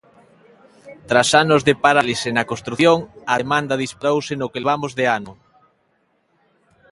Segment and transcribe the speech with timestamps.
[1.09, 2.97] Tras anos de parálise na construción,
[3.33, 5.33] a demanda disparouse no que levamos de ano.